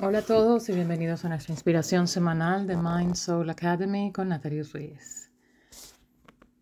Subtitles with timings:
[0.00, 4.62] Hola a todos y bienvenidos a nuestra inspiración semanal de Mind Soul Academy con Natalie
[4.62, 5.32] Ruiz.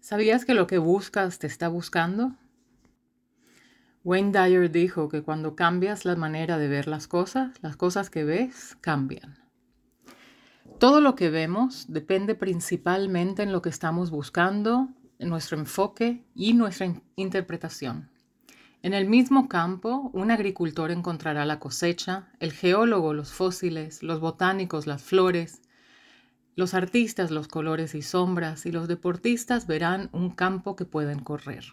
[0.00, 2.34] ¿Sabías que lo que buscas te está buscando?
[4.04, 8.24] Wayne Dyer dijo que cuando cambias la manera de ver las cosas, las cosas que
[8.24, 9.36] ves cambian.
[10.78, 16.54] Todo lo que vemos depende principalmente en lo que estamos buscando, en nuestro enfoque y
[16.54, 18.08] nuestra interpretación.
[18.82, 24.86] En el mismo campo, un agricultor encontrará la cosecha, el geólogo los fósiles, los botánicos
[24.86, 25.60] las flores,
[26.56, 31.64] los artistas los colores y sombras y los deportistas verán un campo que pueden correr.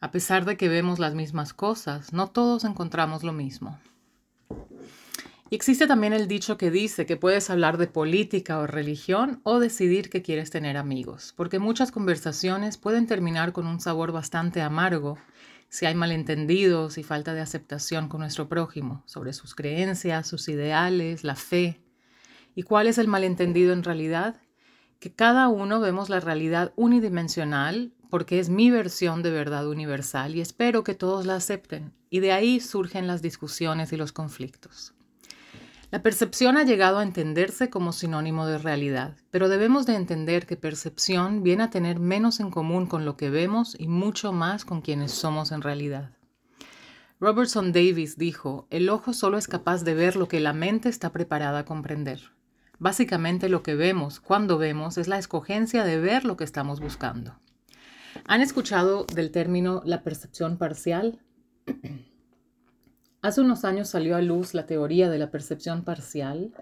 [0.00, 3.78] A pesar de que vemos las mismas cosas, no todos encontramos lo mismo.
[5.48, 9.60] Y existe también el dicho que dice que puedes hablar de política o religión o
[9.60, 15.18] decidir que quieres tener amigos, porque muchas conversaciones pueden terminar con un sabor bastante amargo
[15.76, 21.22] si hay malentendidos y falta de aceptación con nuestro prójimo sobre sus creencias, sus ideales,
[21.22, 21.82] la fe.
[22.54, 24.40] ¿Y cuál es el malentendido en realidad?
[25.00, 30.40] Que cada uno vemos la realidad unidimensional porque es mi versión de verdad universal y
[30.40, 31.92] espero que todos la acepten.
[32.08, 34.95] Y de ahí surgen las discusiones y los conflictos.
[35.90, 40.56] La percepción ha llegado a entenderse como sinónimo de realidad, pero debemos de entender que
[40.56, 44.80] percepción viene a tener menos en común con lo que vemos y mucho más con
[44.80, 46.10] quienes somos en realidad.
[47.20, 51.12] Robertson Davis dijo, el ojo solo es capaz de ver lo que la mente está
[51.12, 52.32] preparada a comprender.
[52.78, 57.38] Básicamente lo que vemos cuando vemos es la escogencia de ver lo que estamos buscando.
[58.24, 61.20] ¿Han escuchado del término la percepción parcial?
[63.26, 66.52] Hace unos años salió a luz la teoría de la percepción parcial,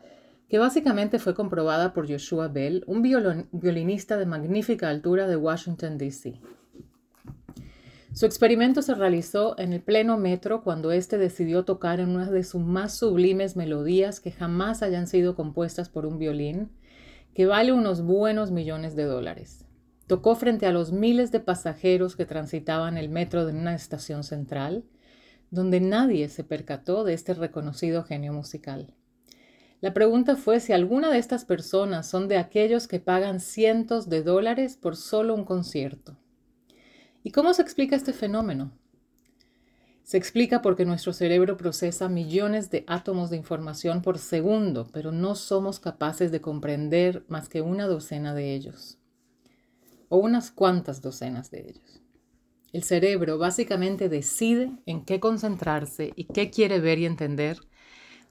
[0.48, 6.40] que básicamente fue comprobada por Joshua Bell, un violinista de magnífica altura de Washington, D.C.
[8.14, 12.44] Su experimento se realizó en el pleno metro cuando éste decidió tocar en una de
[12.44, 16.70] sus más sublimes melodías que jamás hayan sido compuestas por un violín,
[17.34, 19.66] que vale unos buenos millones de dólares.
[20.06, 24.84] Tocó frente a los miles de pasajeros que transitaban el metro de una estación central,
[25.54, 28.92] donde nadie se percató de este reconocido genio musical.
[29.80, 34.22] La pregunta fue si alguna de estas personas son de aquellos que pagan cientos de
[34.22, 36.16] dólares por solo un concierto.
[37.22, 38.72] ¿Y cómo se explica este fenómeno?
[40.02, 45.34] Se explica porque nuestro cerebro procesa millones de átomos de información por segundo, pero no
[45.34, 48.98] somos capaces de comprender más que una docena de ellos,
[50.10, 52.03] o unas cuantas docenas de ellos.
[52.74, 57.60] El cerebro básicamente decide en qué concentrarse y qué quiere ver y entender,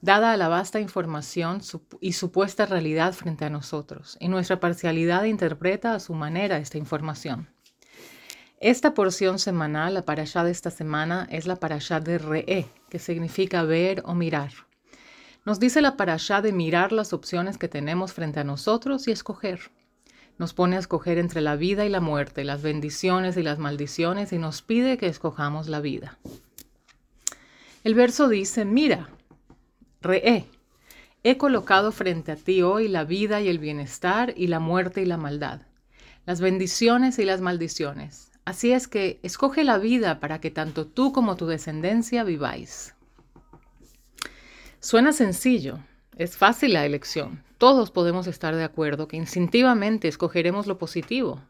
[0.02, 1.62] dada la vasta información
[2.02, 7.48] y supuesta realidad frente a nosotros, y nuestra parcialidad interpreta a su manera esta información.
[8.60, 13.62] Esta porción semanal, la parashá de esta semana, es la parashá de Re'e, que significa
[13.62, 14.52] ver o mirar.
[15.46, 19.70] Nos dice la parashá de mirar las opciones que tenemos frente a nosotros y escoger
[20.38, 24.32] nos pone a escoger entre la vida y la muerte, las bendiciones y las maldiciones
[24.32, 26.18] y nos pide que escojamos la vida.
[27.84, 29.10] El verso dice, mira,
[30.00, 30.46] reé,
[31.22, 35.04] he colocado frente a ti hoy la vida y el bienestar y la muerte y
[35.06, 35.60] la maldad,
[36.26, 38.32] las bendiciones y las maldiciones.
[38.44, 42.94] Así es que escoge la vida para que tanto tú como tu descendencia viváis.
[44.80, 45.78] Suena sencillo,
[46.16, 47.42] es fácil la elección.
[47.58, 51.40] Todos podemos estar de acuerdo que instintivamente escogeremos lo positivo.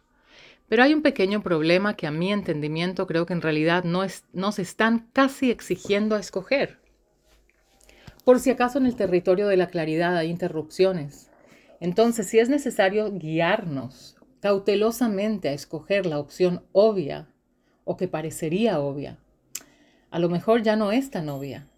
[0.69, 4.59] Pero hay un pequeño problema que a mi entendimiento creo que en realidad no nos
[4.59, 6.79] están casi exigiendo a escoger.
[8.25, 11.31] Por si acaso en el territorio de la claridad hay interrupciones.
[11.81, 17.29] Entonces, si es necesario guiarnos cautelosamente a escoger la opción obvia
[17.85, 19.19] o que parecería obvia,
[20.11, 21.69] a lo mejor ya no es tan obvia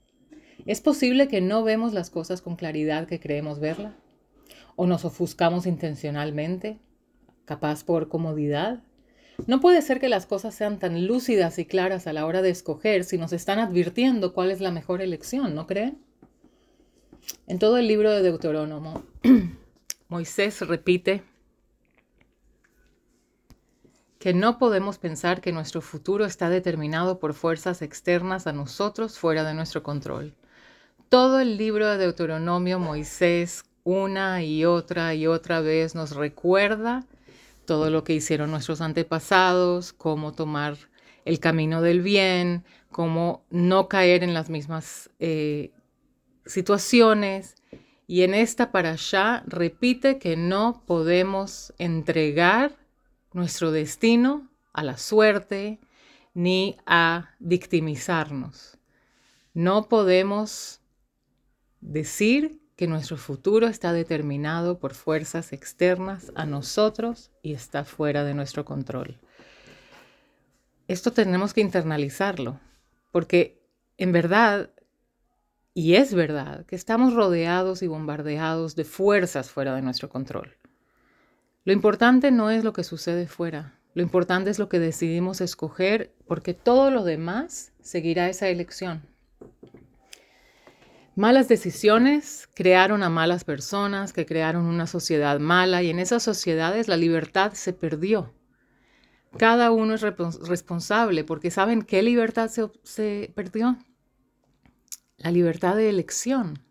[0.66, 3.94] ¿Es posible que no vemos las cosas con claridad que creemos verla?
[4.76, 6.78] ¿O nos ofuscamos intencionalmente?
[7.44, 8.82] ¿Capaz por comodidad?
[9.46, 12.50] No puede ser que las cosas sean tan lúcidas y claras a la hora de
[12.50, 15.98] escoger si nos están advirtiendo cuál es la mejor elección, ¿no creen?
[17.46, 19.02] En todo el libro de Deuterónomo,
[20.08, 21.22] Moisés repite
[24.18, 29.44] que no podemos pensar que nuestro futuro está determinado por fuerzas externas a nosotros fuera
[29.44, 30.34] de nuestro control
[31.08, 37.06] todo el libro de Deuteronomio, Moisés, una y otra y otra vez nos recuerda
[37.64, 40.76] todo lo que hicieron nuestros antepasados, cómo tomar
[41.24, 45.72] el camino del bien, cómo no caer en las mismas eh,
[46.44, 47.54] situaciones.
[48.06, 52.76] Y en esta para allá repite que no podemos entregar
[53.32, 55.80] nuestro destino a la suerte
[56.34, 58.78] ni a victimizarnos.
[59.54, 60.80] No podemos
[61.86, 68.34] Decir que nuestro futuro está determinado por fuerzas externas a nosotros y está fuera de
[68.34, 69.18] nuestro control.
[70.86, 72.60] Esto tenemos que internalizarlo,
[73.10, 73.62] porque
[73.96, 74.70] en verdad,
[75.72, 80.54] y es verdad, que estamos rodeados y bombardeados de fuerzas fuera de nuestro control.
[81.64, 86.14] Lo importante no es lo que sucede fuera, lo importante es lo que decidimos escoger,
[86.26, 89.02] porque todo lo demás seguirá esa elección.
[91.16, 96.88] Malas decisiones crearon a malas personas, que crearon una sociedad mala y en esas sociedades
[96.88, 98.34] la libertad se perdió.
[99.38, 102.50] Cada uno es responsable porque ¿saben qué libertad
[102.82, 103.78] se, perdió?
[105.16, 106.62] La libertad de elección.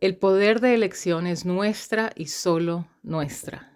[0.00, 3.72] El poder de elección es nuestra y solo nuestra.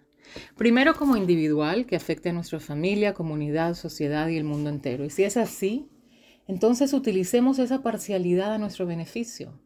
[0.57, 5.05] Primero como individual, que afecte a nuestra familia, comunidad, sociedad y el mundo entero.
[5.05, 5.89] Y si es así,
[6.49, 9.57] entonces utilicemos esa parcialidad a nuestro beneficio.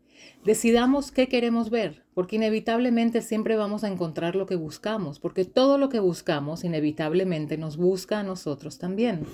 [0.45, 5.77] Decidamos qué queremos ver, porque inevitablemente siempre vamos a encontrar lo que buscamos, porque todo
[5.77, 9.25] lo que buscamos inevitablemente nos busca a nosotros también.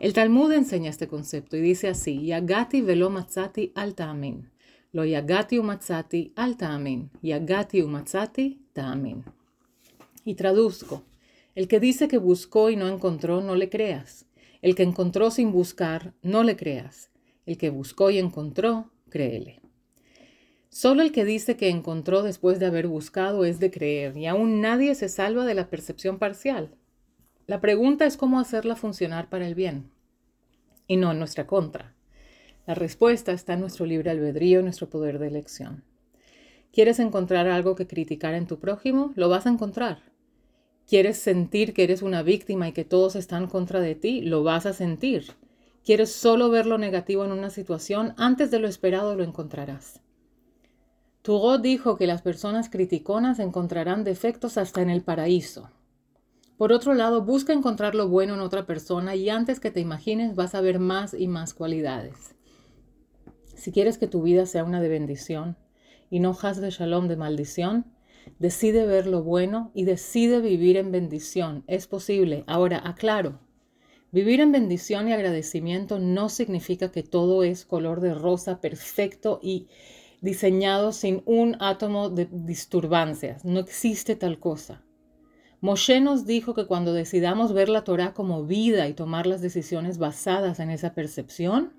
[0.00, 4.50] El Talmud enseña este concepto y dice así, Yagati velo matzati al ta'amin.
[4.94, 7.10] Lo yagati umatzati al ta'amin.
[7.20, 9.24] Yagati umatzati ta'amin.
[10.24, 11.02] Y traduzco,
[11.56, 14.26] el que dice que buscó y no encontró, no le creas.
[14.62, 17.10] El que encontró sin buscar, no le creas.
[17.44, 19.63] El que buscó y encontró, créele.
[20.74, 24.60] Solo el que dice que encontró después de haber buscado es de creer, y aún
[24.60, 26.74] nadie se salva de la percepción parcial.
[27.46, 29.92] La pregunta es cómo hacerla funcionar para el bien,
[30.88, 31.94] y no en nuestra contra.
[32.66, 35.84] La respuesta está en nuestro libre albedrío y nuestro poder de elección.
[36.72, 39.12] ¿Quieres encontrar algo que criticar en tu prójimo?
[39.14, 40.02] Lo vas a encontrar.
[40.88, 44.22] ¿Quieres sentir que eres una víctima y que todos están contra de ti?
[44.22, 45.34] Lo vas a sentir.
[45.84, 48.12] ¿Quieres solo ver lo negativo en una situación?
[48.16, 50.00] Antes de lo esperado lo encontrarás.
[51.24, 55.70] Turgot dijo que las personas criticonas encontrarán defectos hasta en el paraíso.
[56.58, 60.34] Por otro lado, busca encontrar lo bueno en otra persona y antes que te imagines
[60.34, 62.34] vas a ver más y más cualidades.
[63.56, 65.56] Si quieres que tu vida sea una de bendición
[66.10, 67.86] y no has de shalom de maldición,
[68.38, 71.64] decide ver lo bueno y decide vivir en bendición.
[71.66, 72.44] Es posible.
[72.46, 73.40] Ahora, aclaro,
[74.12, 79.68] vivir en bendición y agradecimiento no significa que todo es color de rosa perfecto y
[80.24, 83.44] diseñado sin un átomo de disturbancias.
[83.44, 84.82] No existe tal cosa.
[85.60, 89.98] Moshe nos dijo que cuando decidamos ver la Torah como vida y tomar las decisiones
[89.98, 91.74] basadas en esa percepción,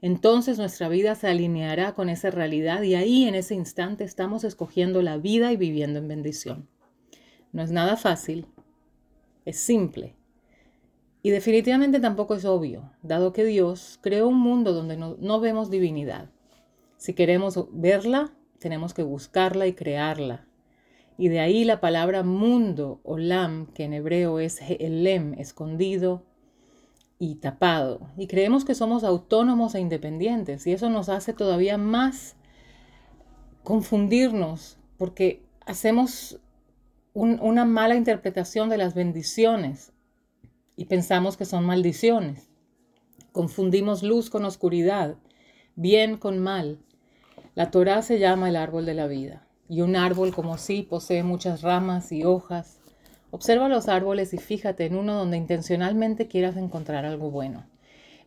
[0.00, 5.02] entonces nuestra vida se alineará con esa realidad y ahí en ese instante estamos escogiendo
[5.02, 6.68] la vida y viviendo en bendición.
[7.52, 8.46] No es nada fácil,
[9.44, 10.16] es simple
[11.22, 15.68] y definitivamente tampoco es obvio, dado que Dios creó un mundo donde no, no vemos
[15.68, 16.30] divinidad.
[17.00, 20.46] Si queremos verla, tenemos que buscarla y crearla.
[21.16, 26.26] Y de ahí la palabra mundo o lam, que en hebreo es elem, escondido
[27.18, 28.10] y tapado.
[28.18, 30.66] Y creemos que somos autónomos e independientes.
[30.66, 32.36] Y eso nos hace todavía más
[33.64, 36.38] confundirnos porque hacemos
[37.14, 39.94] una mala interpretación de las bendiciones
[40.76, 42.50] y pensamos que son maldiciones.
[43.32, 45.16] Confundimos luz con oscuridad,
[45.76, 46.78] bien con mal.
[47.60, 51.22] La Torah se llama el árbol de la vida, y un árbol como sí posee
[51.22, 52.78] muchas ramas y hojas.
[53.30, 57.66] Observa los árboles y fíjate en uno donde intencionalmente quieras encontrar algo bueno.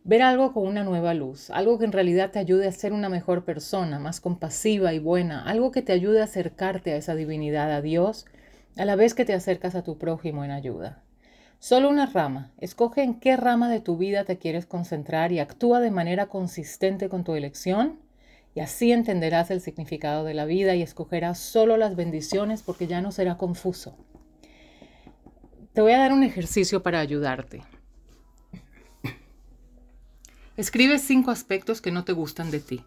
[0.04, 3.08] Ver algo con una nueva luz, algo que en realidad te ayude a ser una
[3.08, 7.72] mejor persona, más compasiva y buena, algo que te ayude a acercarte a esa divinidad,
[7.72, 8.26] a Dios,
[8.76, 11.02] a la vez que te acercas a tu prójimo en ayuda.
[11.58, 12.52] Solo una rama.
[12.58, 17.08] Escoge en qué rama de tu vida te quieres concentrar y actúa de manera consistente
[17.08, 18.03] con tu elección
[18.54, 23.00] y así entenderás el significado de la vida y escogerás solo las bendiciones porque ya
[23.00, 23.96] no será confuso.
[25.72, 27.62] Te voy a dar un ejercicio para ayudarte.
[30.56, 32.84] Escribe cinco aspectos que no te gustan de ti.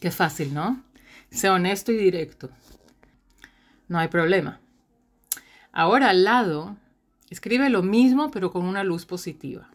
[0.00, 0.82] Qué fácil, ¿no?
[1.30, 2.48] Sé honesto y directo.
[3.86, 4.60] No hay problema.
[5.72, 6.78] Ahora al lado,
[7.28, 9.73] escribe lo mismo pero con una luz positiva.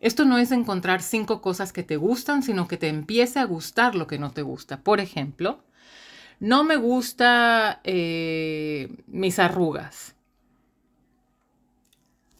[0.00, 3.94] Esto no es encontrar cinco cosas que te gustan, sino que te empiece a gustar
[3.94, 4.80] lo que no te gusta.
[4.80, 5.64] Por ejemplo,
[6.40, 10.14] no me gusta eh, mis arrugas.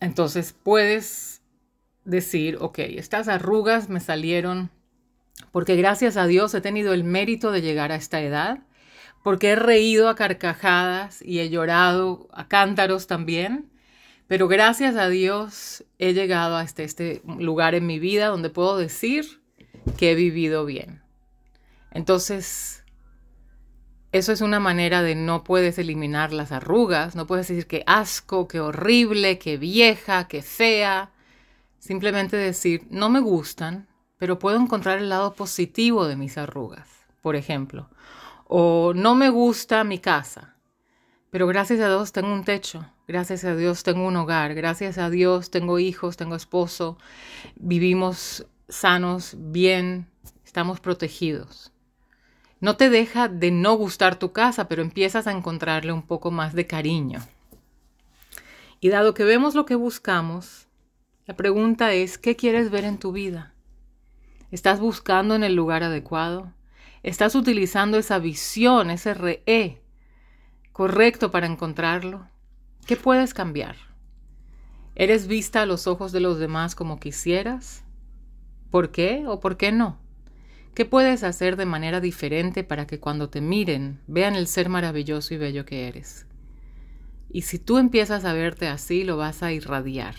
[0.01, 1.43] Entonces puedes
[2.05, 4.71] decir, ok, estas arrugas me salieron
[5.53, 8.61] porque gracias a Dios he tenido el mérito de llegar a esta edad,
[9.23, 13.71] porque he reído a carcajadas y he llorado a cántaros también,
[14.29, 18.77] pero gracias a Dios he llegado a este, este lugar en mi vida donde puedo
[18.77, 19.43] decir
[19.97, 21.03] que he vivido bien.
[21.91, 22.85] Entonces,
[24.13, 28.49] eso es una manera de no puedes eliminar las arrugas, no puedes decir que asco,
[28.49, 31.11] que horrible, que vieja, que fea.
[31.79, 36.89] Simplemente decir, no me gustan, pero puedo encontrar el lado positivo de mis arrugas,
[37.23, 37.89] por ejemplo.
[38.47, 40.57] O no me gusta mi casa,
[41.31, 45.09] pero gracias a Dios tengo un techo, gracias a Dios tengo un hogar, gracias a
[45.09, 46.99] Dios tengo hijos, tengo esposo,
[47.57, 50.07] vivimos sanos, bien,
[50.45, 51.73] estamos protegidos.
[52.61, 56.53] No te deja de no gustar tu casa, pero empiezas a encontrarle un poco más
[56.53, 57.21] de cariño.
[58.81, 60.67] Y dado que vemos lo que buscamos,
[61.27, 63.55] la pregunta es, ¿qué quieres ver en tu vida?
[64.51, 66.53] ¿Estás buscando en el lugar adecuado?
[67.03, 69.81] ¿Estás utilizando esa visión, ese re
[70.73, 72.27] correcto para encontrarlo?
[72.89, 73.77] ¿Qué puedes cambiar?
[74.95, 77.85] ¿Eres vista a los ojos de los demás como quisieras?
[78.71, 79.99] ¿Por qué o por qué no?
[80.75, 85.35] ¿Qué puedes hacer de manera diferente para que cuando te miren vean el ser maravilloso
[85.35, 86.27] y bello que eres?
[87.29, 90.15] Y si tú empiezas a verte así, lo vas a irradiar.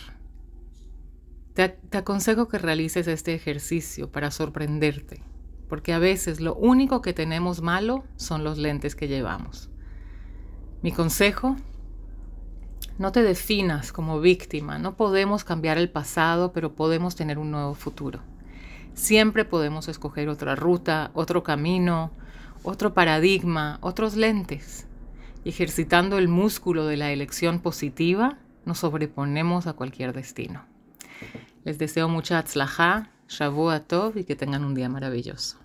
[1.55, 5.23] Te, te, aconsejo que realices este ejercicio para sorprenderte,
[5.67, 9.71] porque a veces lo único que tenemos malo son los lentes que llevamos.
[10.83, 11.55] Mi consejo,
[12.99, 17.73] no te definas como víctima, no podemos cambiar el pasado, pero podemos tener un nuevo
[17.73, 18.19] futuro.
[18.93, 22.11] Siempre podemos escoger otra ruta, otro camino,
[22.61, 24.85] otro paradigma, otros lentes.
[25.45, 30.65] Ejercitando el músculo de la elección positiva, nos sobreponemos a cualquier destino.
[31.63, 35.55] Les deseo mucha atzlajá, shavu tov y que tengan un día maravilloso.